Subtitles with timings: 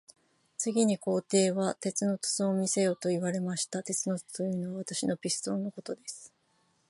[0.57, 3.83] 次に皇帝は、鉄の筒を見せよと言われました。
[3.83, 6.33] 鉄の筒というのは、私のピストルのことです。